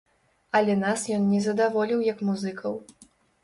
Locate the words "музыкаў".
2.33-2.85